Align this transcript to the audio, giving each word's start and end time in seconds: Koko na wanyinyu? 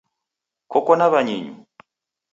Koko 0.71 0.91
na 0.97 1.07
wanyinyu? 1.13 1.53